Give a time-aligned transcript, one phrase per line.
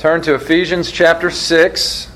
[0.00, 2.10] Turn to Ephesians chapter 6.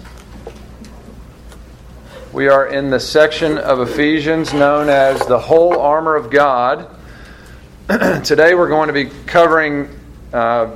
[2.33, 6.89] We are in the section of Ephesians known as the whole armor of God.
[8.25, 9.91] Today we're going to be covering,
[10.33, 10.75] uh,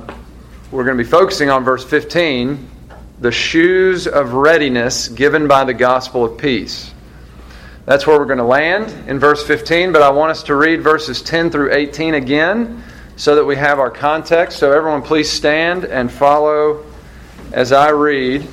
[0.69, 2.69] we're going to be focusing on verse 15,
[3.21, 6.93] the shoes of readiness given by the gospel of peace.
[7.85, 10.83] That's where we're going to land in verse 15, but I want us to read
[10.83, 12.83] verses 10 through 18 again
[13.15, 14.59] so that we have our context.
[14.59, 16.85] So, everyone, please stand and follow
[17.51, 18.47] as I read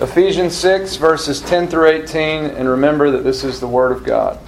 [0.00, 4.38] Ephesians 6, verses 10 through 18, and remember that this is the Word of God.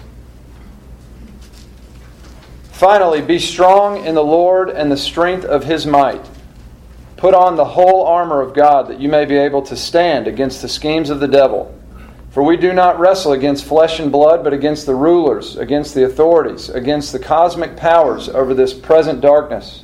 [2.73, 6.29] Finally, be strong in the Lord and the strength of His might.
[7.17, 10.61] Put on the whole armor of God that you may be able to stand against
[10.61, 11.75] the schemes of the devil.
[12.33, 16.05] For we do not wrestle against flesh and blood, but against the rulers, against the
[16.05, 19.84] authorities, against the cosmic powers over this present darkness,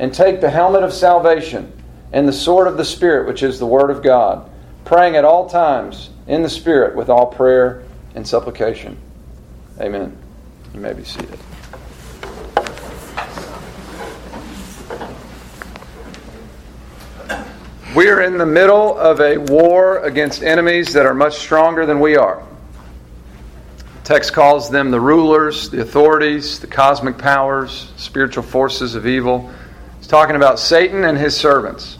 [0.00, 1.70] and take the helmet of salvation
[2.10, 4.50] and the sword of the Spirit, which is the Word of God,
[4.86, 7.84] praying at all times in the Spirit with all prayer
[8.14, 8.96] and supplication.
[9.78, 10.16] Amen.
[10.72, 11.38] You may be seated.
[17.94, 22.00] We are in the middle of a war against enemies that are much stronger than
[22.00, 22.42] we are.
[23.76, 29.52] The text calls them the rulers, the authorities, the cosmic powers, spiritual forces of evil.
[30.10, 31.96] Talking about Satan and his servants.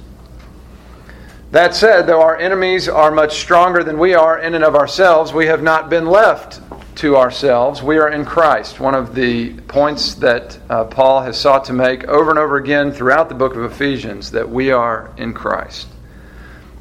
[1.53, 5.33] That said, though our enemies are much stronger than we are in and of ourselves,
[5.33, 6.61] we have not been left
[6.97, 7.85] to ourselves.
[7.85, 8.81] We are in Christ.
[8.81, 12.91] One of the points that uh, Paul has sought to make over and over again
[12.91, 15.87] throughout the book of Ephesians that we are in Christ.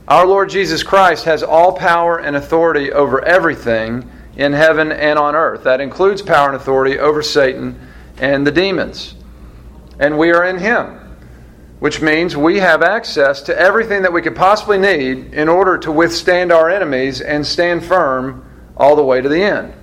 [0.08, 5.36] Our Lord Jesus Christ has all power and authority over everything in heaven and on
[5.36, 5.66] earth.
[5.66, 7.80] That includes power and authority over Satan
[8.18, 9.14] and the demons.
[10.00, 10.99] And we are in Him,
[11.80, 15.92] which means we have access to everything that we could possibly need in order to
[15.92, 18.46] withstand our enemies and stand firm
[18.76, 19.74] all the way to the end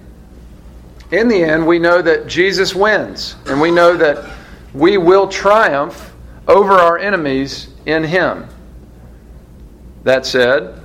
[1.11, 4.29] in the end, we know that Jesus wins, and we know that
[4.75, 6.13] we will triumph
[6.49, 8.47] over our enemies in Him.
[10.03, 10.81] That said,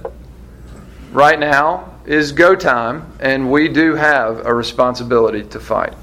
[1.11, 5.93] right now is go time, and we do have a responsibility to fight.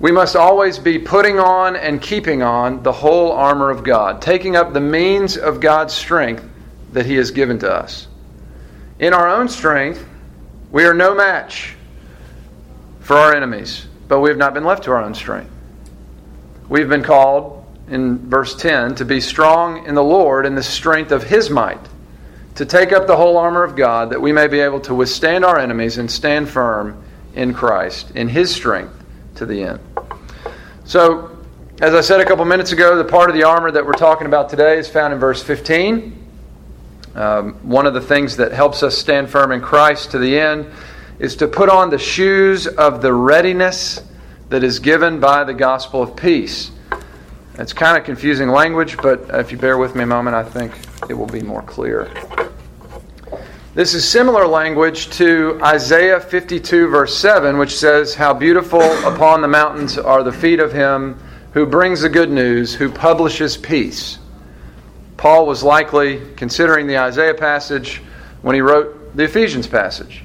[0.00, 4.56] We must always be putting on and keeping on the whole armor of God, taking
[4.56, 6.42] up the means of God's strength
[6.92, 8.08] that He has given to us.
[8.98, 10.04] In our own strength,
[10.70, 11.76] we are no match
[13.00, 15.52] for our enemies, but we have not been left to our own strength.
[16.70, 21.12] We've been called in verse 10 to be strong in the Lord in the strength
[21.12, 21.80] of his might,
[22.54, 25.44] to take up the whole armor of God that we may be able to withstand
[25.44, 27.02] our enemies and stand firm
[27.34, 28.99] in Christ, in his strength
[29.40, 29.80] to the end.
[30.84, 31.36] So,
[31.80, 34.26] as I said a couple minutes ago, the part of the armor that we're talking
[34.26, 36.16] about today is found in verse 15.
[37.14, 40.70] Um, one of the things that helps us stand firm in Christ to the end
[41.18, 44.02] is to put on the shoes of the readiness
[44.50, 46.70] that is given by the gospel of peace.
[47.54, 50.72] It's kind of confusing language, but if you bear with me a moment, I think
[51.08, 52.10] it will be more clear.
[53.72, 59.48] This is similar language to Isaiah 52, verse 7, which says, How beautiful upon the
[59.48, 61.16] mountains are the feet of him
[61.52, 64.18] who brings the good news, who publishes peace.
[65.16, 68.02] Paul was likely considering the Isaiah passage
[68.42, 70.24] when he wrote the Ephesians passage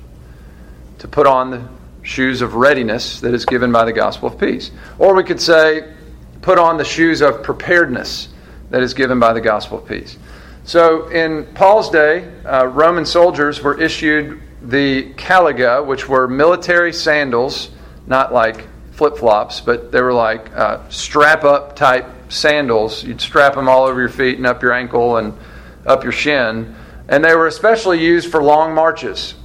[0.97, 1.69] to put on the
[2.01, 4.72] shoes of readiness that is given by the gospel of peace.
[4.97, 5.94] Or we could say,
[6.41, 8.29] put on the shoes of preparedness
[8.72, 10.18] that is given by the gospel of peace.
[10.65, 17.69] So in Paul's day, uh, Roman soldiers were issued the caliga, which were military sandals,
[18.07, 23.03] not like flip flops, but they were like uh, strap up type sandals.
[23.03, 25.38] You'd strap them all over your feet and up your ankle and
[25.85, 26.75] up your shin.
[27.07, 29.35] And they were especially used for long marches.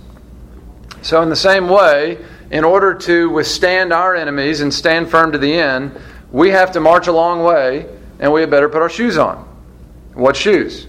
[1.02, 2.16] So, in the same way,
[2.50, 6.00] in order to withstand our enemies and stand firm to the end,
[6.32, 7.86] we have to march a long way
[8.18, 9.36] and we had better put our shoes on.
[10.14, 10.86] What shoes?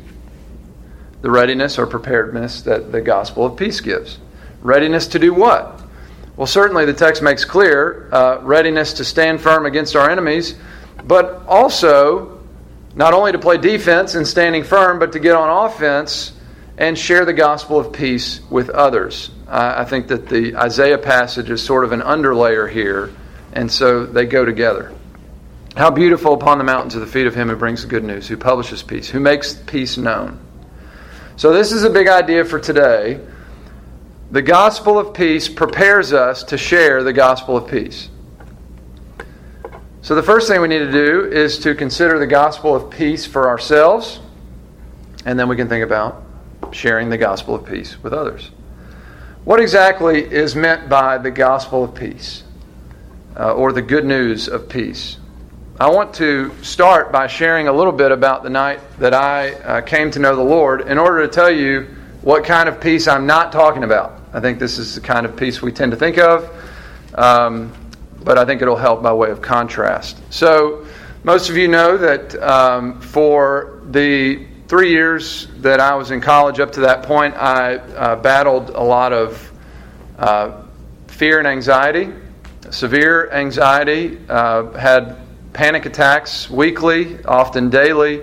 [1.21, 4.17] The readiness or preparedness that the gospel of peace gives.
[4.61, 5.81] Readiness to do what?
[6.35, 10.55] Well, certainly the text makes clear uh, readiness to stand firm against our enemies,
[11.03, 12.39] but also
[12.95, 16.33] not only to play defense and standing firm, but to get on offense
[16.77, 19.29] and share the gospel of peace with others.
[19.47, 23.11] I think that the Isaiah passage is sort of an underlayer here,
[23.53, 24.93] and so they go together.
[25.75, 28.27] How beautiful upon the mountains are the feet of him who brings the good news,
[28.27, 30.39] who publishes peace, who makes peace known.
[31.41, 33.19] So, this is a big idea for today.
[34.29, 38.09] The gospel of peace prepares us to share the gospel of peace.
[40.03, 43.25] So, the first thing we need to do is to consider the gospel of peace
[43.25, 44.19] for ourselves,
[45.25, 46.23] and then we can think about
[46.69, 48.51] sharing the gospel of peace with others.
[49.43, 52.43] What exactly is meant by the gospel of peace
[53.35, 55.17] uh, or the good news of peace?
[55.81, 59.81] I want to start by sharing a little bit about the night that I uh,
[59.81, 61.87] came to know the Lord in order to tell you
[62.21, 64.21] what kind of peace I'm not talking about.
[64.31, 66.47] I think this is the kind of peace we tend to think of,
[67.15, 67.73] um,
[68.23, 70.21] but I think it'll help by way of contrast.
[70.31, 70.85] So,
[71.23, 76.59] most of you know that um, for the three years that I was in college
[76.59, 79.51] up to that point, I uh, battled a lot of
[80.19, 80.61] uh,
[81.07, 82.13] fear and anxiety,
[82.69, 85.17] severe anxiety, uh, had
[85.53, 88.21] panic attacks weekly, often daily,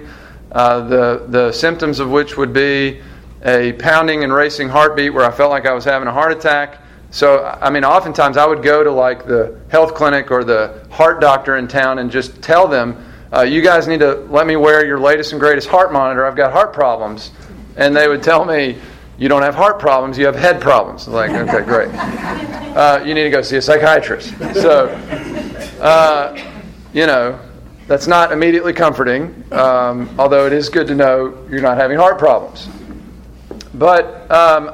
[0.52, 3.00] uh, the, the symptoms of which would be
[3.44, 6.82] a pounding and racing heartbeat where I felt like I was having a heart attack.
[7.10, 11.20] So, I mean, oftentimes I would go to like the health clinic or the heart
[11.20, 14.86] doctor in town and just tell them, uh, you guys need to let me wear
[14.86, 16.26] your latest and greatest heart monitor.
[16.26, 17.30] I've got heart problems.
[17.76, 18.78] And they would tell me,
[19.18, 21.06] you don't have heart problems, you have head problems.
[21.06, 21.88] I'm like, okay, great.
[21.94, 24.36] Uh, you need to go see a psychiatrist.
[24.54, 24.88] So,
[25.80, 26.57] uh,
[26.92, 27.38] you know,
[27.86, 32.18] that's not immediately comforting, um, although it is good to know you're not having heart
[32.18, 32.68] problems.
[33.74, 34.72] But, um,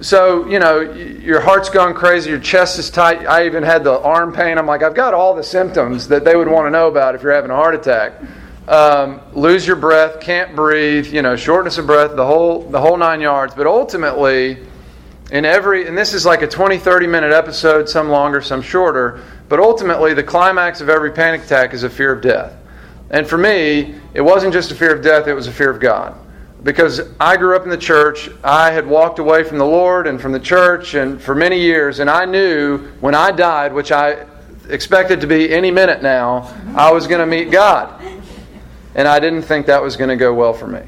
[0.00, 3.26] so, you know, your heart's going crazy, your chest is tight.
[3.26, 4.58] I even had the arm pain.
[4.58, 7.22] I'm like, I've got all the symptoms that they would want to know about if
[7.22, 8.14] you're having a heart attack.
[8.66, 12.96] Um, lose your breath, can't breathe, you know, shortness of breath, the whole, the whole
[12.96, 13.54] nine yards.
[13.54, 14.58] But ultimately,
[15.32, 19.22] in every, and this is like a 20, 30 minute episode, some longer, some shorter,
[19.48, 22.54] but ultimately, the climax of every panic attack is a fear of death.
[23.10, 25.80] And for me, it wasn't just a fear of death, it was a fear of
[25.80, 26.18] God.
[26.62, 30.20] Because I grew up in the church, I had walked away from the Lord and
[30.20, 34.26] from the church and for many years, and I knew when I died, which I
[34.68, 38.02] expected to be any minute now, I was going to meet God.
[38.94, 40.82] And I didn't think that was going to go well for me.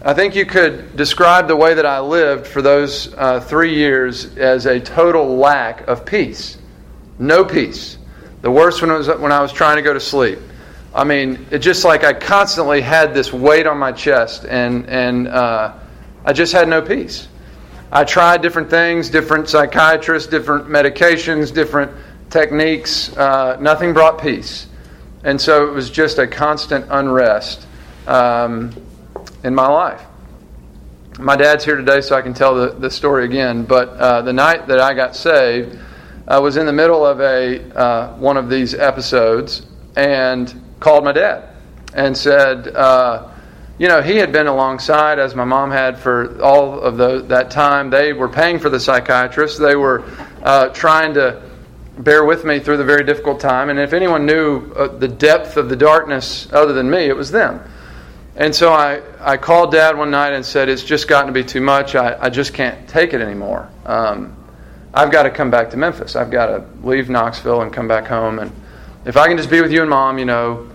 [0.00, 4.36] I think you could describe the way that I lived for those uh, three years
[4.36, 6.56] as a total lack of peace.
[7.18, 7.98] No peace.
[8.42, 10.38] The worst was when I was trying to go to sleep.
[10.94, 15.26] I mean, it just like I constantly had this weight on my chest, and and
[15.26, 15.74] uh,
[16.24, 17.26] I just had no peace.
[17.90, 21.90] I tried different things, different psychiatrists, different medications, different
[22.30, 23.16] techniques.
[23.16, 24.68] Uh, nothing brought peace,
[25.24, 27.66] and so it was just a constant unrest
[28.06, 28.70] um,
[29.44, 30.02] in my life.
[31.18, 33.64] My dad's here today, so I can tell the, the story again.
[33.64, 35.78] But uh, the night that I got saved
[36.28, 39.64] I was in the middle of a uh, one of these episodes
[39.96, 41.48] and called my dad
[41.94, 43.32] and said, uh,
[43.78, 47.50] you know, he had been alongside as my mom had for all of the, that
[47.50, 47.88] time.
[47.88, 49.58] They were paying for the psychiatrist.
[49.58, 50.04] They were
[50.42, 51.42] uh, trying to
[51.96, 53.70] bear with me through the very difficult time.
[53.70, 57.30] And if anyone knew uh, the depth of the darkness other than me, it was
[57.30, 57.58] them.
[58.38, 61.42] And so I, I called dad one night and said, It's just gotten to be
[61.42, 61.96] too much.
[61.96, 63.68] I, I just can't take it anymore.
[63.84, 64.36] Um,
[64.94, 66.14] I've got to come back to Memphis.
[66.14, 68.38] I've got to leave Knoxville and come back home.
[68.38, 68.52] And
[69.04, 70.70] if I can just be with you and mom, you know,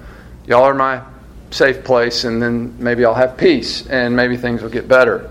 [0.45, 1.03] y'all are my
[1.51, 5.29] safe place, and then maybe I'll have peace and maybe things will get better.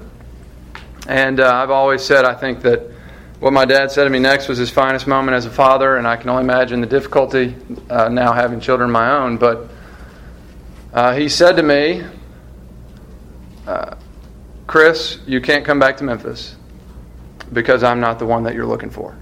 [1.07, 2.81] And uh, I've always said, I think that
[3.41, 6.07] what my dad said to me next was his finest moment as a father, and
[6.07, 7.57] I can only imagine the difficulty
[7.91, 9.37] uh, now having children of my own.
[9.37, 9.69] But
[10.95, 12.05] uh, he said to me,
[13.66, 13.97] uh,
[14.66, 16.57] Chris, you can't come back to Memphis
[17.52, 19.16] because I'm not the one that you're looking for.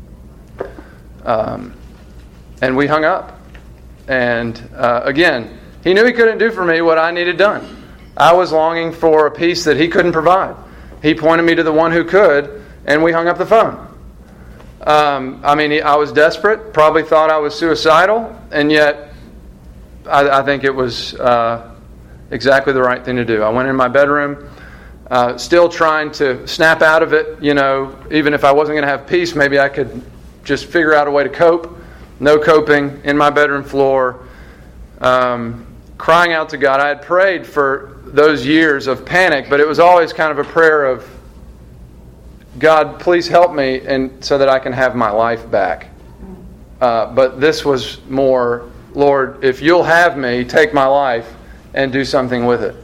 [1.25, 1.75] Um,
[2.63, 3.39] and we hung up.
[4.09, 7.77] And uh, again, he knew he couldn't do for me what I needed done.
[8.17, 10.57] I was longing for a peace that he couldn't provide.
[11.03, 13.87] He pointed me to the one who could, and we hung up the phone.
[14.83, 19.15] Um, I mean, I was desperate, probably thought I was suicidal, and yet
[20.07, 21.75] I, I think it was uh,
[22.31, 23.43] exactly the right thing to do.
[23.43, 24.49] I went in my bedroom.
[25.11, 27.43] Uh, still trying to snap out of it.
[27.43, 30.03] You know, even if I wasn't going to have peace, maybe I could
[30.45, 31.77] just figure out a way to cope.
[32.21, 34.27] No coping in my bedroom floor,
[35.01, 35.67] um,
[35.99, 36.79] crying out to God.
[36.79, 40.49] I had prayed for those years of panic, but it was always kind of a
[40.49, 41.09] prayer of,
[42.59, 45.89] God, please help me, and so that I can have my life back.
[46.81, 51.33] Uh, but this was more Lord, if you'll have me, take my life
[51.75, 52.75] and do something with it.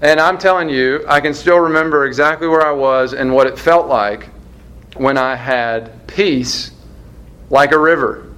[0.00, 3.58] And I'm telling you, I can still remember exactly where I was and what it
[3.58, 4.30] felt like
[4.96, 6.70] when I had peace
[7.50, 8.28] like a river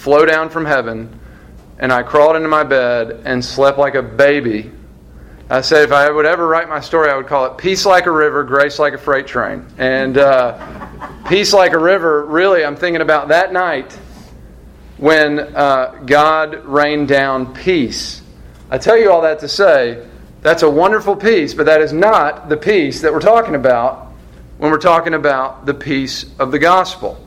[0.00, 1.20] flow down from heaven,
[1.78, 4.70] and I crawled into my bed and slept like a baby.
[5.50, 8.06] I said, if I would ever write my story, I would call it Peace Like
[8.06, 9.66] a River, Grace Like a Freight Train.
[9.76, 10.88] And uh,
[11.28, 13.92] Peace Like a River, really, I'm thinking about that night
[14.96, 18.19] when uh, God rained down peace.
[18.70, 20.06] I tell you all that to say,
[20.42, 24.12] that's a wonderful peace, but that is not the peace that we're talking about
[24.58, 27.18] when we're talking about the peace of the gospel.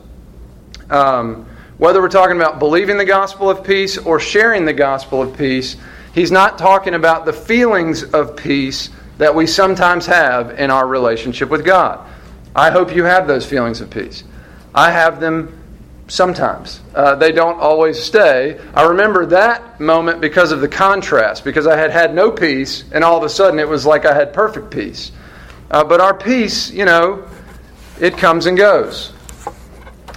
[0.88, 1.46] Um,
[1.76, 5.76] whether we're talking about believing the gospel of peace or sharing the gospel of peace,
[6.14, 11.50] he's not talking about the feelings of peace that we sometimes have in our relationship
[11.50, 12.08] with God.
[12.56, 14.24] I hope you have those feelings of peace.
[14.74, 15.63] I have them
[16.08, 16.80] sometimes.
[16.94, 18.60] Uh, they don't always stay.
[18.74, 23.02] I remember that moment because of the contrast, because I had had no peace, and
[23.02, 25.12] all of a sudden it was like I had perfect peace.
[25.70, 27.26] Uh, but our peace, you know,
[28.00, 29.12] it comes and goes.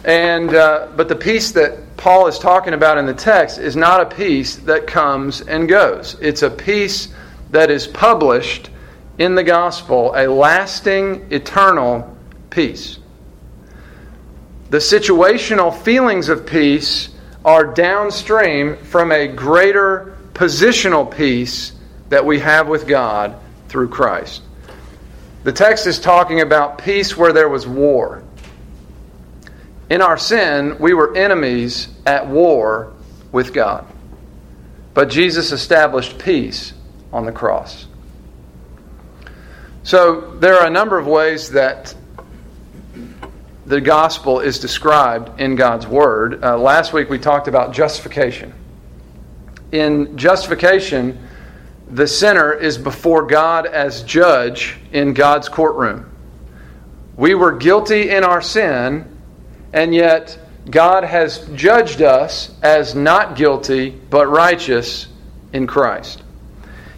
[0.03, 4.01] And uh, but the peace that Paul is talking about in the text is not
[4.01, 6.15] a peace that comes and goes.
[6.21, 7.09] It's a peace
[7.51, 8.69] that is published
[9.17, 12.15] in the gospel, a lasting, eternal
[12.49, 12.99] peace.
[14.69, 17.09] The situational feelings of peace
[17.45, 21.71] are downstream from a greater positional peace
[22.09, 24.41] that we have with God through Christ.
[25.43, 28.23] The text is talking about peace where there was war.
[29.89, 32.91] In our sin, we were enemies at war
[33.31, 33.85] with God.
[34.93, 36.73] But Jesus established peace
[37.13, 37.87] on the cross.
[39.83, 41.95] So there are a number of ways that
[43.67, 46.41] the gospel is described in God's Word.
[46.41, 48.53] Uh, last week we talked about justification.
[49.73, 51.27] In justification,
[51.89, 56.09] the sinner is before God as judge in God's courtroom.
[57.17, 59.05] We were guilty in our sin,
[59.73, 65.07] and yet God has judged us as not guilty but righteous
[65.51, 66.23] in Christ.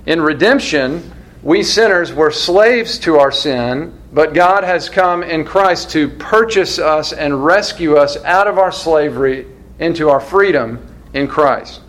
[0.06, 1.12] In redemption,
[1.42, 6.80] we sinners were slaves to our sin but God has come in Christ to purchase
[6.80, 9.46] us and rescue us out of our slavery
[9.78, 11.82] into our freedom in Christ.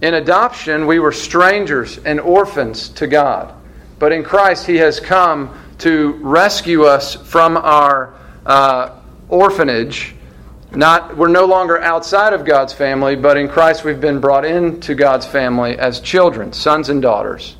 [0.00, 3.54] In adoption, we were strangers and orphans to God.
[3.98, 8.14] But in Christ, He has come to rescue us from our
[8.46, 10.14] uh, orphanage.
[10.72, 14.94] Not, we're no longer outside of God's family, but in Christ we've been brought into
[14.94, 17.56] God's family as children, sons and daughters,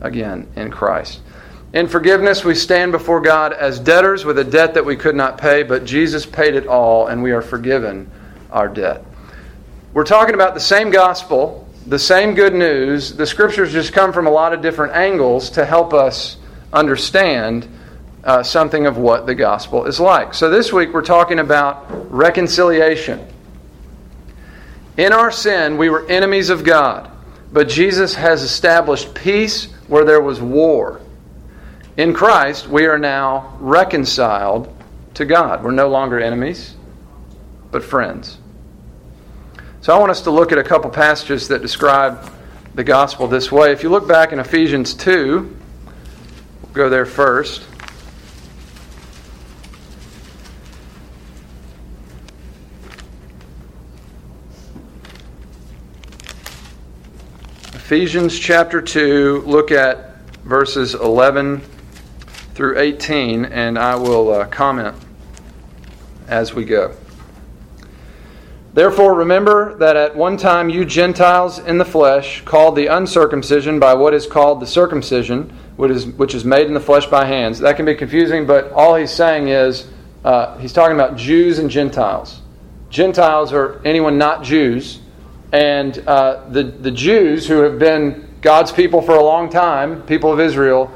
[0.00, 1.20] again, in Christ.
[1.72, 5.38] In forgiveness, we stand before God as debtors with a debt that we could not
[5.38, 8.10] pay, but Jesus paid it all, and we are forgiven
[8.50, 9.04] our debt.
[9.92, 13.14] We're talking about the same gospel, the same good news.
[13.14, 16.36] The scriptures just come from a lot of different angles to help us
[16.72, 17.68] understand
[18.24, 20.34] uh, something of what the gospel is like.
[20.34, 23.26] So this week, we're talking about reconciliation.
[24.96, 27.10] In our sin, we were enemies of God,
[27.52, 31.00] but Jesus has established peace where there was war.
[31.96, 34.72] In Christ, we are now reconciled
[35.14, 35.64] to God.
[35.64, 36.74] We're no longer enemies,
[37.70, 38.38] but friends.
[39.80, 42.30] So I want us to look at a couple passages that describe
[42.74, 43.72] the gospel this way.
[43.72, 45.56] If you look back in Ephesians 2,
[46.62, 47.62] we'll go there first.
[57.86, 61.60] Ephesians chapter 2, look at verses 11
[62.52, 64.96] through 18, and I will uh, comment
[66.26, 66.96] as we go.
[68.74, 73.94] Therefore, remember that at one time you Gentiles in the flesh, called the uncircumcision by
[73.94, 77.60] what is called the circumcision, which is, which is made in the flesh by hands.
[77.60, 79.88] That can be confusing, but all he's saying is
[80.24, 82.40] uh, he's talking about Jews and Gentiles.
[82.90, 85.02] Gentiles are anyone not Jews,
[85.52, 90.32] and uh, the, the Jews who have been God's people for a long time, people
[90.32, 90.92] of Israel,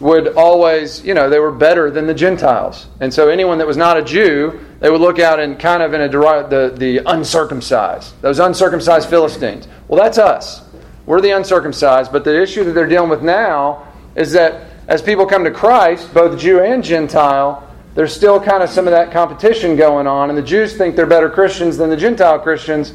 [0.00, 2.86] would always, you know, they were better than the Gentiles.
[3.00, 5.92] And so anyone that was not a Jew, they would look out and kind of
[5.92, 9.66] in a the, the uncircumcised, those uncircumcised Philistines.
[9.88, 10.62] Well, that's us.
[11.06, 12.12] We're the uncircumcised.
[12.12, 16.12] But the issue that they're dealing with now is that as people come to Christ,
[16.14, 20.28] both Jew and Gentile, there's still kind of some of that competition going on.
[20.28, 22.94] And the Jews think they're better Christians than the Gentile Christians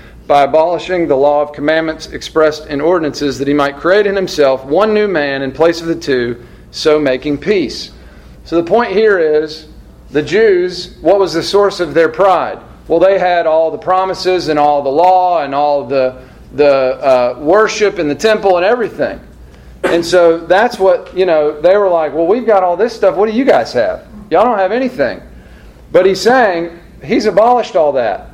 [0.31, 4.63] by abolishing the law of commandments expressed in ordinances, that he might create in himself
[4.63, 7.91] one new man in place of the two, so making peace.
[8.45, 9.67] So the point here is
[10.09, 12.59] the Jews, what was the source of their pride?
[12.87, 17.37] Well, they had all the promises and all the law and all the, the uh,
[17.37, 19.19] worship in the temple and everything.
[19.83, 23.17] And so that's what, you know, they were like, well, we've got all this stuff.
[23.17, 24.07] What do you guys have?
[24.29, 25.21] Y'all don't have anything.
[25.91, 28.30] But he's saying he's abolished all that.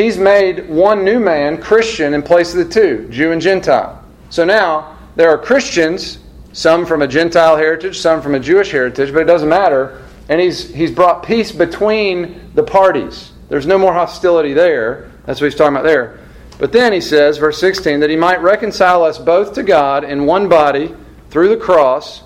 [0.00, 4.02] He's made one new man, Christian, in place of the two, Jew and Gentile.
[4.30, 6.18] So now there are Christians,
[6.54, 10.02] some from a Gentile heritage, some from a Jewish heritage, but it doesn't matter.
[10.30, 13.32] And he's, he's brought peace between the parties.
[13.50, 15.12] There's no more hostility there.
[15.26, 16.18] That's what he's talking about there.
[16.58, 20.24] But then he says, verse 16, that he might reconcile us both to God in
[20.24, 20.94] one body
[21.28, 22.22] through the cross,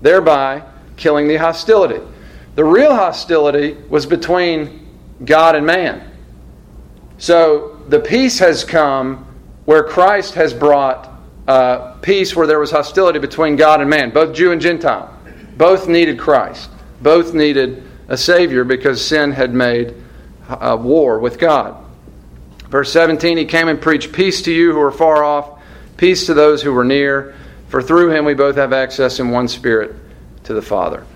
[0.00, 0.62] thereby
[0.96, 2.00] killing the hostility.
[2.54, 4.86] The real hostility was between
[5.24, 6.12] God and man.
[7.18, 9.26] So the peace has come
[9.64, 11.10] where Christ has brought
[11.48, 15.12] uh, peace where there was hostility between God and man, both Jew and Gentile.
[15.56, 16.70] Both needed Christ.
[17.00, 19.94] Both needed a Savior because sin had made
[20.48, 21.82] a war with God.
[22.68, 25.60] Verse 17 He came and preached peace to you who are far off,
[25.96, 27.34] peace to those who were near,
[27.68, 29.94] for through him we both have access in one spirit
[30.44, 31.06] to the Father.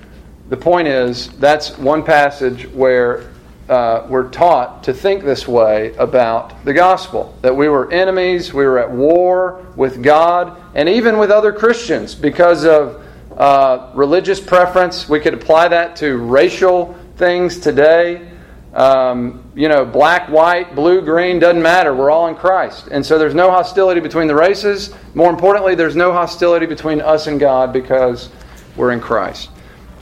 [0.49, 3.30] The point is, that's one passage where
[3.71, 8.65] uh, we're taught to think this way about the gospel that we were enemies, we
[8.65, 15.09] were at war with God, and even with other Christians because of uh, religious preference.
[15.09, 18.29] We could apply that to racial things today.
[18.75, 21.95] Um, you know, black, white, blue, green, doesn't matter.
[21.95, 22.89] We're all in Christ.
[22.91, 24.93] And so there's no hostility between the races.
[25.15, 28.31] More importantly, there's no hostility between us and God because
[28.77, 29.50] we're in Christ.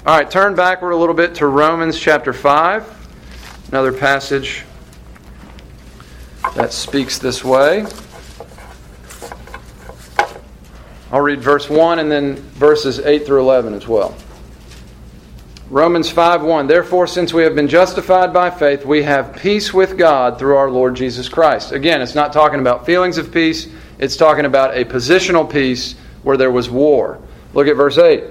[0.06, 2.97] All right, turn backward a little bit to Romans chapter 5.
[3.70, 4.64] Another passage
[6.54, 7.84] that speaks this way.
[11.12, 14.16] I'll read verse 1 and then verses 8 through 11 as well.
[15.68, 16.66] Romans 5 1.
[16.66, 20.70] Therefore, since we have been justified by faith, we have peace with God through our
[20.70, 21.72] Lord Jesus Christ.
[21.72, 26.38] Again, it's not talking about feelings of peace, it's talking about a positional peace where
[26.38, 27.20] there was war.
[27.52, 28.24] Look at verse 8.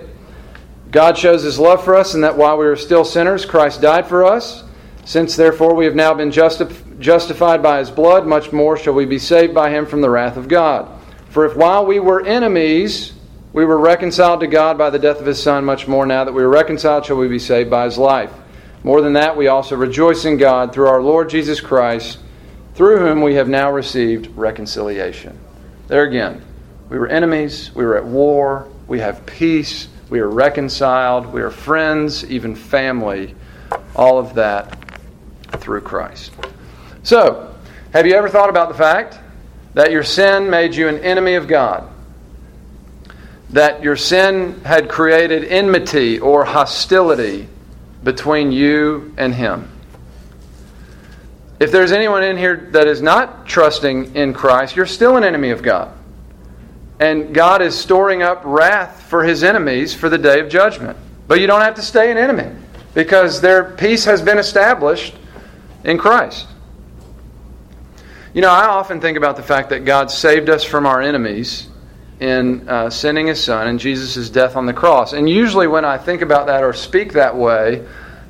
[0.89, 4.07] God shows his love for us in that while we were still sinners, Christ died
[4.07, 4.63] for us.
[5.07, 6.67] Since therefore we have now been justi-
[6.99, 10.35] justified by his blood, much more shall we be saved by him from the wrath
[10.35, 10.85] of God.
[11.29, 13.13] For if while we were enemies,
[13.53, 16.33] we were reconciled to God by the death of his Son, much more now that
[16.33, 18.33] we are reconciled shall we be saved by his life.
[18.83, 22.19] More than that, we also rejoice in God through our Lord Jesus Christ,
[22.75, 25.39] through whom we have now received reconciliation.
[25.87, 26.41] There again,
[26.89, 31.49] we were enemies, we were at war, we have peace, we are reconciled, we are
[31.49, 33.35] friends, even family.
[33.95, 34.86] All of that
[35.67, 36.31] through Christ.
[37.03, 37.53] So,
[37.91, 39.19] have you ever thought about the fact
[39.73, 41.89] that your sin made you an enemy of God?
[43.49, 47.49] That your sin had created enmity or hostility
[48.01, 49.69] between you and Him?
[51.59, 55.49] If there's anyone in here that is not trusting in Christ, you're still an enemy
[55.49, 55.91] of God.
[57.01, 60.97] And God is storing up wrath for His enemies for the day of judgment.
[61.27, 62.55] But you don't have to stay an enemy
[62.93, 65.13] because their peace has been established
[65.83, 66.47] in Christ.
[68.33, 71.67] You know, I often think about the fact that God saved us from our enemies
[72.19, 75.13] in uh, sending His Son and Jesus' death on the cross.
[75.13, 77.85] And usually, when I think about that or speak that way,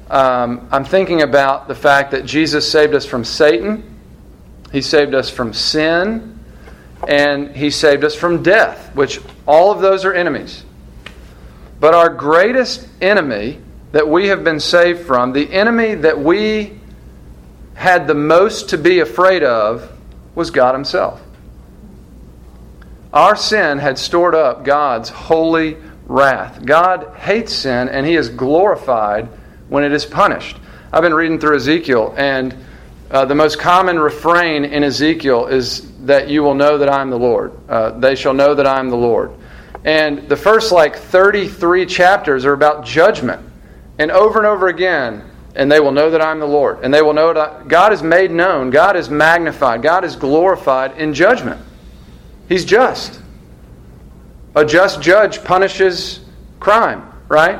[0.10, 4.00] um, I'm thinking about the fact that Jesus saved us from Satan,
[4.72, 6.40] He saved us from sin,
[7.08, 10.64] and He saved us from death, which all of those are enemies.
[11.80, 13.60] But our greatest enemy
[13.92, 16.80] that we have been saved from, the enemy that we
[17.78, 19.96] had the most to be afraid of
[20.34, 21.22] was God Himself.
[23.14, 26.66] Our sin had stored up God's holy wrath.
[26.66, 29.28] God hates sin and He is glorified
[29.70, 30.58] when it is punished.
[30.92, 32.56] I've been reading through Ezekiel, and
[33.12, 37.12] uh, the most common refrain in Ezekiel is that you will know that I am
[37.12, 37.52] the Lord.
[37.70, 39.32] Uh, they shall know that I am the Lord.
[39.86, 43.48] And the first like 33 chapters are about judgment.
[44.00, 45.24] And over and over again,
[45.58, 46.80] and they will know that I'm the Lord.
[46.84, 50.98] And they will know that God is made known, God is magnified, God is glorified
[50.98, 51.60] in judgment.
[52.48, 53.20] He's just.
[54.56, 56.22] A just judge punishes
[56.60, 57.60] crime, right?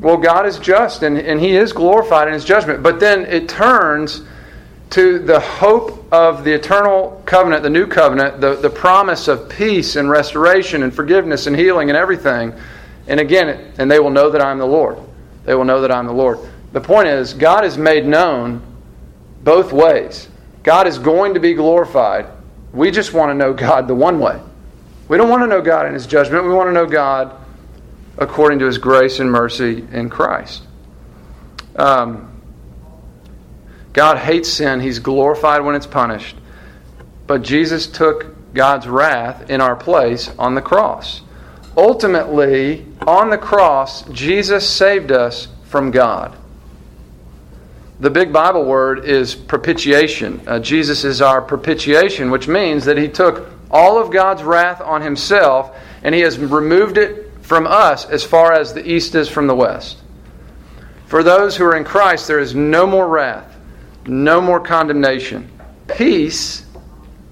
[0.00, 2.82] Well, God is just and, and He is glorified in His judgment.
[2.82, 4.22] But then it turns
[4.90, 9.94] to the hope of the eternal covenant, the new covenant, the, the promise of peace
[9.94, 12.52] and restoration and forgiveness and healing and everything.
[13.06, 14.98] And again, and they will know that I am the Lord.
[15.44, 16.40] They will know that I am the Lord.
[16.72, 18.62] The point is, God is made known
[19.42, 20.28] both ways.
[20.62, 22.26] God is going to be glorified.
[22.72, 24.40] We just want to know God the one way.
[25.08, 26.44] We don't want to know God in His judgment.
[26.44, 27.36] We want to know God
[28.18, 30.62] according to His grace and mercy in Christ.
[31.74, 32.40] Um,
[33.92, 34.80] God hates sin.
[34.80, 36.36] He's glorified when it's punished.
[37.26, 41.22] But Jesus took God's wrath in our place on the cross.
[41.76, 46.36] Ultimately, on the cross, Jesus saved us from God.
[48.00, 50.40] The big Bible word is propitiation.
[50.46, 55.02] Uh, Jesus is our propitiation, which means that he took all of God's wrath on
[55.02, 59.46] himself and he has removed it from us as far as the east is from
[59.46, 59.98] the west.
[61.06, 63.54] For those who are in Christ, there is no more wrath,
[64.06, 65.50] no more condemnation.
[65.86, 66.64] Peace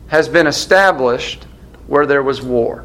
[0.08, 1.46] has been established
[1.86, 2.84] where there was war.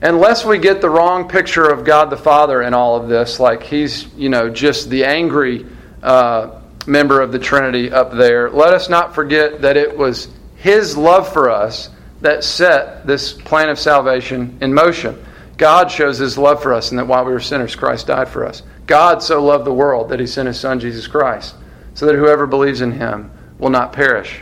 [0.00, 3.64] Unless we get the wrong picture of God the Father in all of this, like
[3.64, 5.66] he's, you know, just the angry
[6.02, 10.96] uh, member of the Trinity up there, let us not forget that it was his
[10.96, 15.24] love for us that set this plan of salvation in motion.
[15.56, 18.46] God shows his love for us, and that while we were sinners, Christ died for
[18.46, 18.62] us.
[18.86, 21.56] God so loved the world that he sent his Son, Jesus Christ,
[21.94, 24.40] so that whoever believes in him will not perish.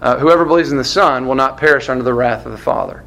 [0.00, 3.04] Uh, whoever believes in the Son will not perish under the wrath of the Father.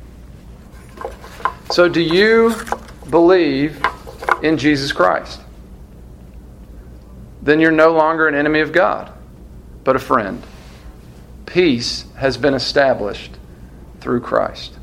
[1.71, 2.55] So, do you
[3.09, 3.81] believe
[4.41, 5.39] in Jesus Christ?
[7.41, 9.11] Then you're no longer an enemy of God,
[9.83, 10.43] but a friend.
[11.45, 13.31] Peace has been established
[14.01, 14.77] through Christ.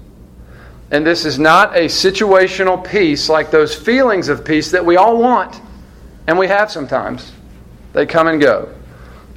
[0.91, 5.19] And this is not a situational peace like those feelings of peace that we all
[5.19, 5.61] want
[6.27, 7.33] and we have sometimes.
[7.93, 8.73] They come and go.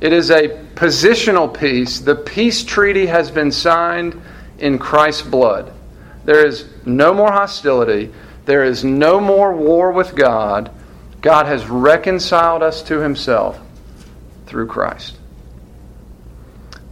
[0.02, 2.00] It is a positional peace.
[2.00, 4.22] The peace treaty has been signed
[4.60, 5.74] in Christ's blood.
[6.26, 8.12] There is no more hostility.
[8.46, 10.72] There is no more war with God.
[11.22, 13.60] God has reconciled us to himself
[14.46, 15.18] through Christ.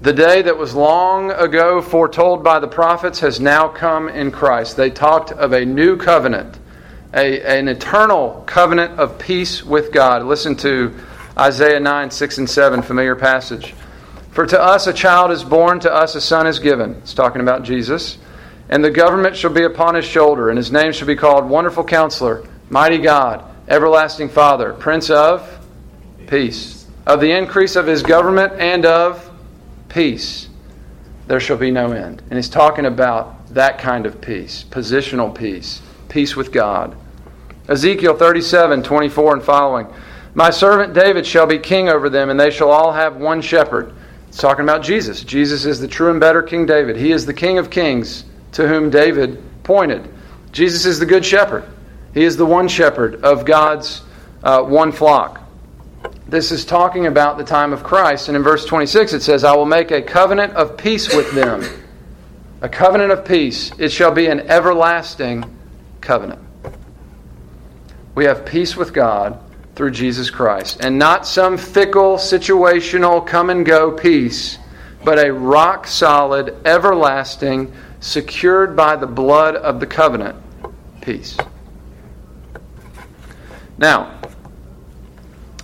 [0.02, 4.78] The day that was long ago foretold by the prophets has now come in Christ.
[4.78, 6.60] They talked of a new covenant
[7.14, 10.24] a, an eternal covenant of peace with God.
[10.24, 10.94] Listen to
[11.38, 13.74] Isaiah 9, 6 and 7, familiar passage.
[14.32, 16.96] For to us a child is born, to us a son is given.
[16.96, 18.18] It's talking about Jesus.
[18.70, 21.84] And the government shall be upon his shoulder, and his name shall be called Wonderful
[21.84, 25.48] Counselor, Mighty God, Everlasting Father, Prince of
[26.28, 26.88] Peace.
[27.06, 29.32] Of the increase of his government and of
[29.88, 30.50] peace,
[31.28, 32.22] there shall be no end.
[32.30, 36.96] And he's talking about that kind of peace, positional peace peace with God.
[37.68, 39.88] Ezekiel 37, 24 and following.
[40.34, 43.94] My servant David shall be king over them, and they shall all have one shepherd.
[44.28, 45.24] It's talking about Jesus.
[45.24, 46.96] Jesus is the true and better King David.
[46.96, 50.12] He is the King of kings to whom David pointed.
[50.52, 51.66] Jesus is the good shepherd.
[52.14, 54.02] He is the one shepherd of God's
[54.44, 55.42] uh, one flock.
[56.28, 58.28] This is talking about the time of Christ.
[58.28, 61.64] And in verse 26, it says, I will make a covenant of peace with them.
[62.62, 63.72] A covenant of peace.
[63.78, 65.46] It shall be an everlasting
[66.02, 66.42] covenant.
[68.16, 69.40] We have peace with God
[69.76, 74.58] through Jesus Christ, and not some fickle, situational, come and go peace,
[75.06, 77.72] but a rock solid, everlasting,
[78.08, 80.36] secured by the blood of the covenant
[81.02, 81.38] peace.
[83.78, 84.20] Now,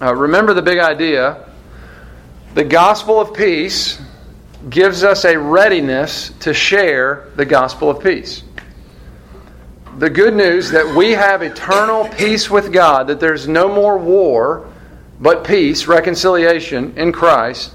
[0.01, 1.49] uh, remember the big idea.
[2.53, 4.01] The gospel of peace
[4.69, 8.43] gives us a readiness to share the gospel of peace
[9.97, 14.67] the good news that we have eternal peace with God, that there's no more war,
[15.19, 17.73] but peace, reconciliation in Christ,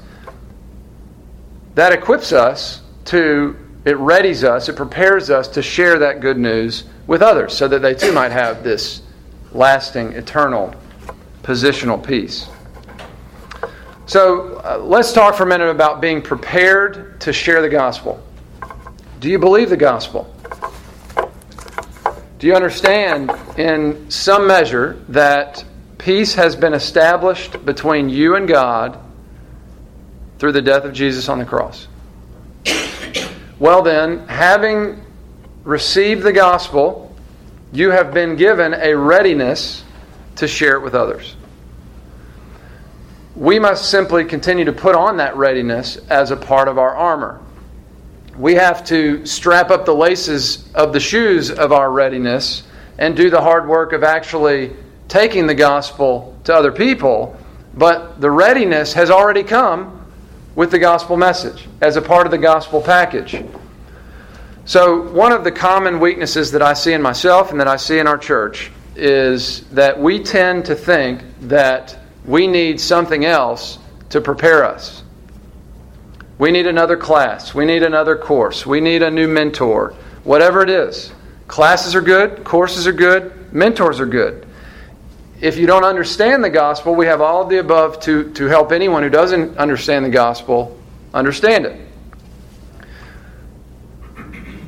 [1.75, 3.57] that equips us to,
[3.89, 7.81] it readies us, it prepares us to share that good news with others so that
[7.81, 9.01] they too might have this
[9.53, 10.75] lasting, eternal,
[11.43, 12.51] positional peace.
[14.05, 18.23] So uh, let's talk for a minute about being prepared to share the gospel.
[19.21, 20.35] Do you believe the gospel?
[22.39, 25.65] Do you understand in some measure that
[25.97, 28.99] peace has been established between you and God
[30.39, 31.89] through the death of Jesus on the cross?
[33.59, 35.05] Well, then, having
[35.65, 37.15] received the gospel,
[37.73, 39.85] you have been given a readiness
[40.37, 41.35] to share it with others.
[43.35, 47.41] We must simply continue to put on that readiness as a part of our armor
[48.39, 52.63] we have to strap up the laces of the shoes of our readiness
[52.97, 54.73] and do the hard work of actually
[55.09, 57.37] taking the gospel to other people.
[57.75, 59.98] But the readiness has already come
[60.59, 63.45] with the gospel message as a part of the gospel package.
[64.65, 68.01] So, one of the common weaknesses that I see in myself and that I see
[68.01, 73.79] in our church is that we tend to think that we need something else
[74.11, 75.05] to prepare us.
[76.39, 77.55] We need another class.
[77.55, 78.67] We need another course.
[78.67, 79.95] We need a new mentor.
[80.25, 81.13] Whatever it is.
[81.47, 82.43] Classes are good.
[82.43, 83.55] Courses are good.
[83.55, 84.48] Mentors are good.
[85.41, 88.73] If you don't understand the gospel, we have all of the above to, to help
[88.73, 90.77] anyone who doesn't understand the gospel
[91.15, 91.81] understand it.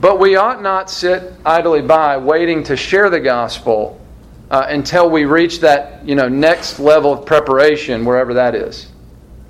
[0.00, 4.00] But we ought not sit idly by waiting to share the gospel
[4.48, 8.86] uh, until we reach that you know next level of preparation, wherever that is.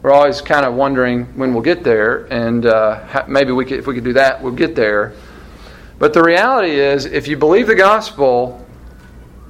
[0.03, 3.87] We're always kind of wondering when we'll get there, and uh, maybe we could, if
[3.87, 5.13] we could do that, we'll get there.
[5.99, 8.67] But the reality is, if you believe the gospel,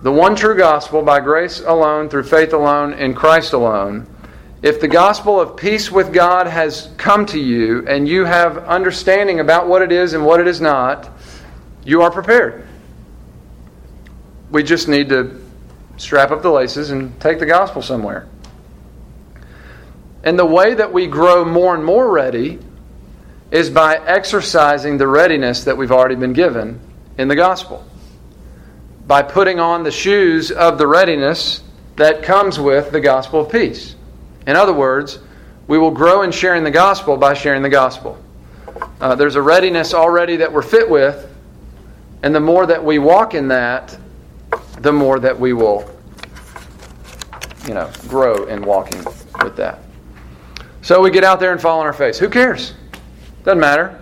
[0.03, 4.07] the one true gospel by grace alone, through faith alone, in Christ alone,
[4.63, 9.41] if the gospel of peace with God has come to you and you have understanding
[9.41, 11.11] about what it is and what it is not,
[11.85, 12.67] you are prepared.
[14.51, 15.43] We just need to
[15.97, 18.27] strap up the laces and take the gospel somewhere.
[20.25, 22.59] And the way that we grow more and more ready
[23.51, 26.81] is by exercising the readiness that we've already been given
[27.17, 27.87] in the gospel.
[29.07, 31.63] By putting on the shoes of the readiness
[31.97, 33.97] that comes with the gospel of peace.
[34.47, 35.19] In other words,
[35.67, 38.19] we will grow in sharing the gospel by sharing the gospel.
[39.01, 41.29] Uh, there's a readiness already that we're fit with,
[42.23, 43.97] and the more that we walk in that,
[44.79, 45.91] the more that we will,
[47.67, 49.05] you know, grow in walking
[49.43, 49.81] with that.
[50.83, 52.19] So we get out there and fall on our face.
[52.19, 52.75] Who cares?
[53.45, 54.00] Doesn't matter.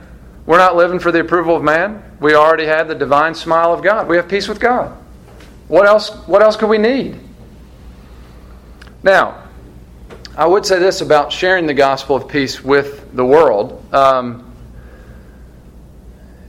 [0.49, 2.03] We're not living for the approval of man.
[2.21, 4.09] We already have the divine smile of God.
[4.09, 4.97] We have peace with God.
[5.69, 6.09] What else?
[6.27, 7.21] What else could we need?
[9.03, 9.43] Now,
[10.35, 13.85] I would say this about sharing the gospel of peace with the world.
[13.93, 14.51] Um,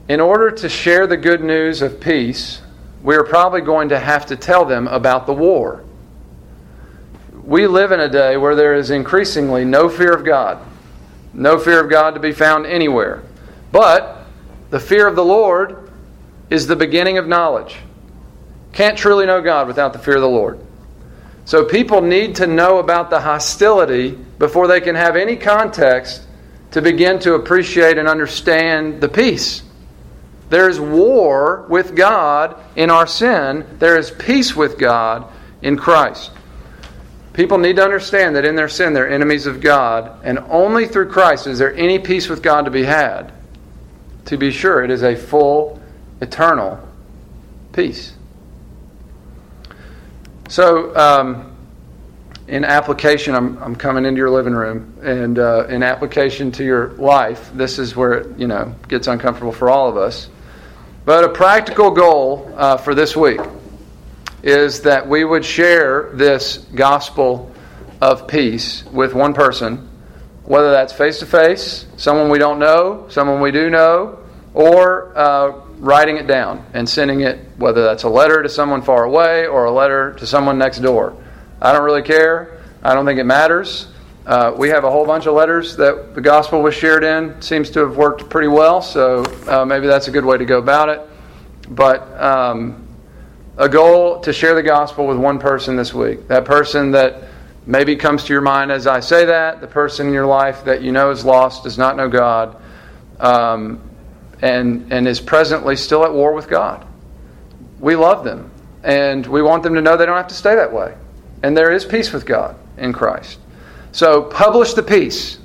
[0.08, 2.62] in order to share the good news of peace,
[3.02, 5.84] we are probably going to have to tell them about the war.
[7.44, 10.58] We live in a day where there is increasingly no fear of God,
[11.34, 13.24] no fear of God to be found anywhere.
[13.72, 14.24] But
[14.70, 15.90] the fear of the Lord
[16.48, 17.76] is the beginning of knowledge.
[18.72, 20.58] Can't truly know God without the fear of the Lord.
[21.44, 26.22] So people need to know about the hostility before they can have any context
[26.70, 29.62] to begin to appreciate and understand the peace.
[30.48, 36.30] There is war with God in our sin, there is peace with God in Christ.
[37.32, 41.08] People need to understand that in their sin they're enemies of God, and only through
[41.08, 43.32] Christ is there any peace with God to be had.
[44.26, 45.80] To be sure, it is a full,
[46.20, 46.78] eternal
[47.72, 48.14] peace.
[50.48, 51.56] So, um,
[52.48, 56.88] in application, I'm, I'm coming into your living room, and uh, in application to your
[56.94, 60.28] life, this is where it you know gets uncomfortable for all of us.
[61.04, 63.40] But a practical goal uh, for this week
[64.42, 67.50] is that we would share this gospel
[68.00, 69.89] of peace with one person,
[70.50, 74.18] whether that's face to face, someone we don't know, someone we do know,
[74.52, 79.04] or uh, writing it down and sending it, whether that's a letter to someone far
[79.04, 81.16] away or a letter to someone next door.
[81.62, 82.60] I don't really care.
[82.82, 83.92] I don't think it matters.
[84.26, 87.40] Uh, we have a whole bunch of letters that the gospel was shared in.
[87.40, 90.58] Seems to have worked pretty well, so uh, maybe that's a good way to go
[90.58, 91.00] about it.
[91.68, 92.88] But um,
[93.56, 96.26] a goal to share the gospel with one person this week.
[96.26, 97.29] That person that
[97.66, 100.64] maybe it comes to your mind as I say that, the person in your life
[100.64, 102.60] that you know is lost, does not know God.
[103.18, 103.82] Um,
[104.42, 106.86] and, and is presently still at war with God.
[107.78, 108.50] We love them,
[108.82, 110.94] and we want them to know they don't have to stay that way.
[111.42, 113.38] And there is peace with God in Christ.
[113.92, 115.38] So publish the peace,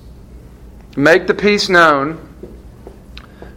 [0.95, 2.21] make the peace known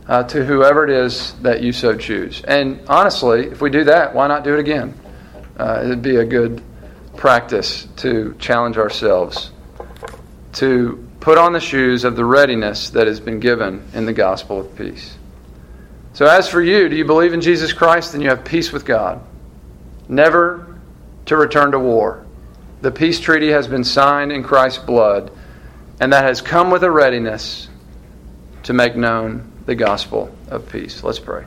[0.06, 2.42] uh, to whoever it is that you so choose.
[2.44, 4.94] And honestly, if we do that, why not do it again?
[5.58, 6.62] Uh, it'd be a good
[7.18, 9.50] practice to challenge ourselves
[10.54, 14.60] to put on the shoes of the readiness that has been given in the gospel
[14.60, 15.16] of peace.
[16.14, 18.12] So, as for you, do you believe in Jesus Christ?
[18.12, 19.20] Then you have peace with God.
[20.08, 20.80] Never
[21.26, 22.24] to return to war.
[22.80, 25.30] The peace treaty has been signed in Christ's blood,
[26.00, 27.68] and that has come with a readiness
[28.64, 31.02] to make known the gospel of peace.
[31.02, 31.44] Let's pray.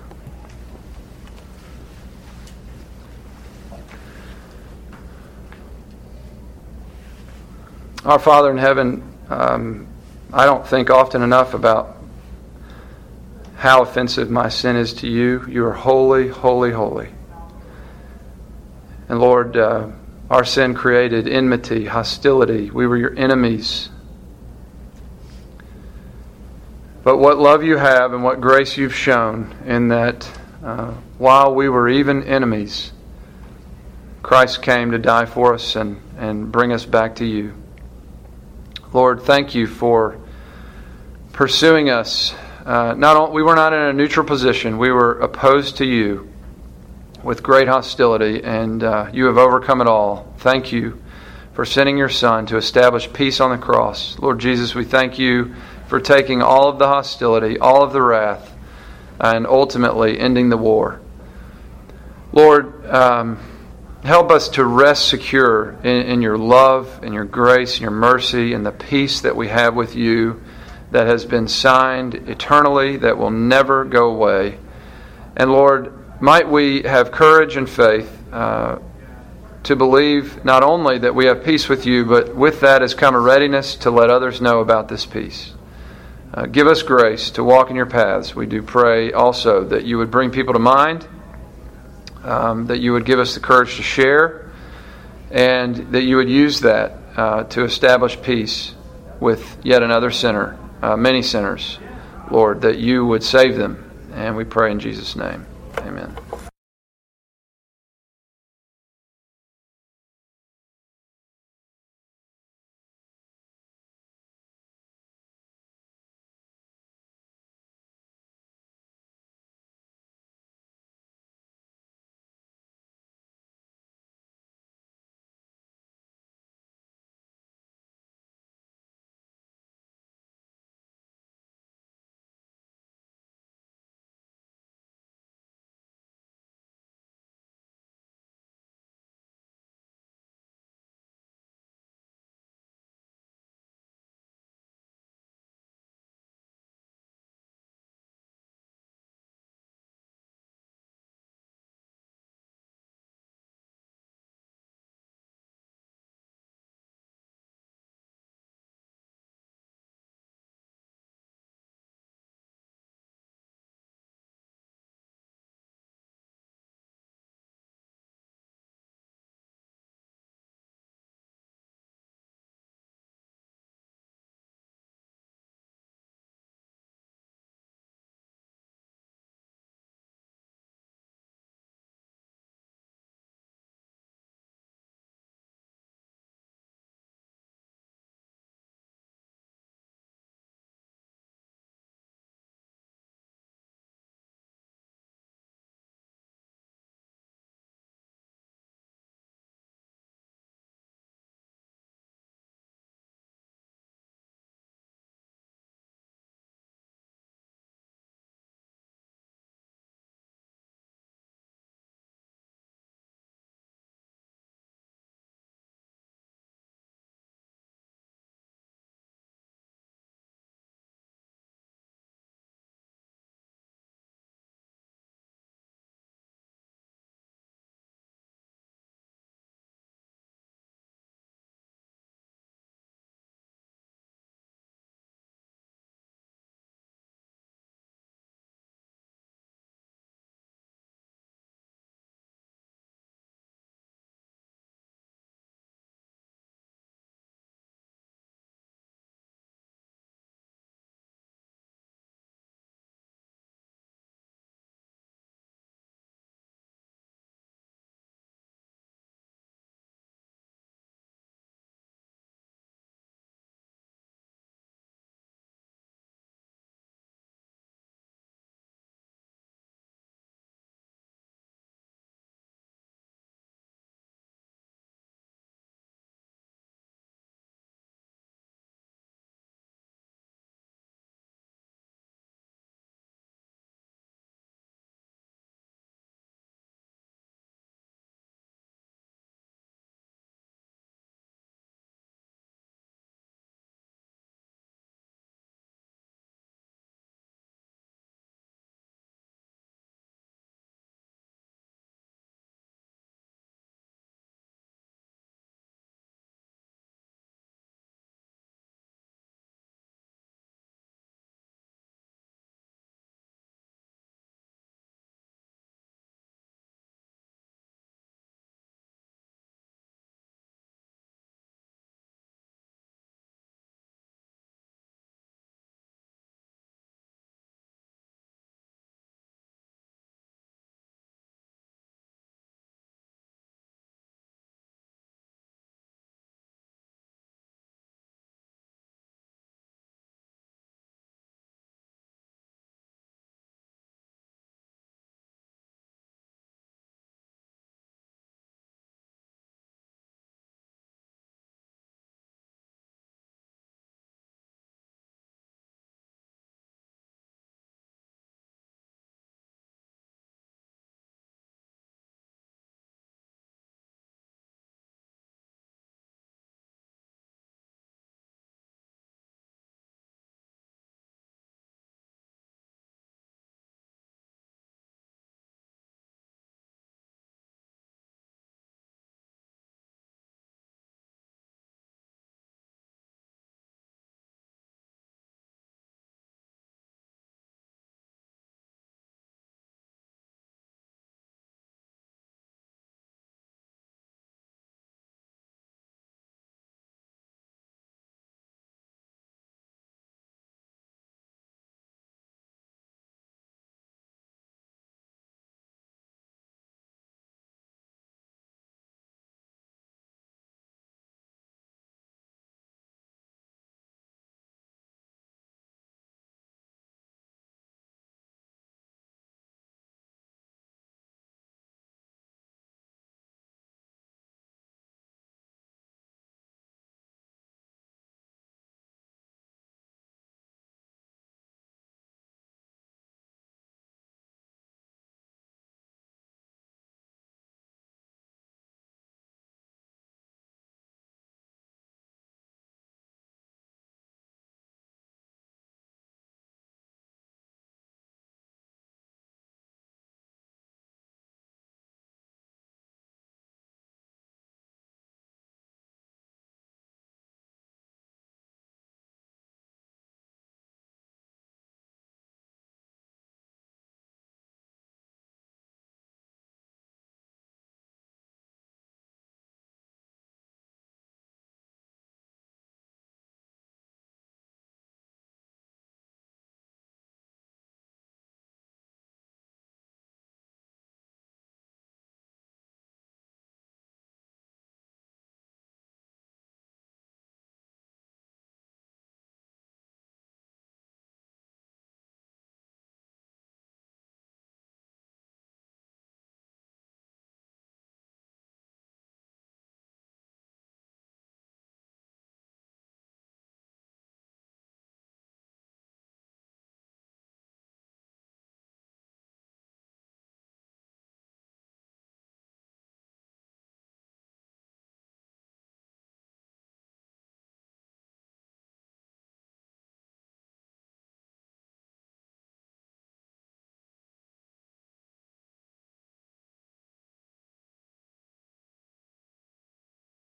[8.04, 9.88] Our Father in heaven, um,
[10.34, 11.98] I don't think often enough about
[13.58, 15.46] how offensive my sin is to you.
[15.48, 17.10] You are holy, holy, holy.
[19.08, 19.90] And Lord, uh,
[20.32, 22.72] our sin created enmity, hostility.
[22.72, 23.90] We were your enemies.
[27.04, 30.30] but what love you have and what grace you've shown in that
[30.64, 32.94] uh, while we were even enemies,
[34.24, 37.61] Christ came to die for us and, and bring us back to you.
[38.94, 40.20] Lord, thank you for
[41.32, 42.36] pursuing us.
[42.66, 44.78] Uh, not we were not in a neutral position.
[44.78, 46.30] We were opposed to you
[47.24, 50.34] with great hostility, and uh, you have overcome it all.
[50.40, 51.02] Thank you
[51.54, 54.20] for sending your Son to establish peace on the cross.
[54.20, 55.56] Lord Jesus, we thank you
[55.88, 58.54] for taking all of the hostility, all of the wrath,
[59.22, 61.00] and ultimately ending the war.
[62.34, 63.40] Lord, um,
[64.04, 68.54] help us to rest secure in, in your love and your grace and your mercy
[68.54, 70.42] and the peace that we have with you
[70.92, 74.58] that has been signed eternally, that will never go away.
[75.36, 78.80] And Lord, might we have courage and faith uh,
[79.64, 83.16] to believe not only that we have peace with you, but with that has come
[83.16, 85.54] a readiness to let others know about this peace.
[86.34, 88.36] Uh, give us grace to walk in your paths.
[88.36, 91.08] We do pray also that you would bring people to mind,
[92.24, 94.52] um, that you would give us the courage to share,
[95.30, 98.74] and that you would use that uh, to establish peace
[99.20, 101.80] with yet another sinner, uh, many sinners,
[102.30, 103.92] Lord, that you would save them.
[104.14, 105.46] And we pray in Jesus' name.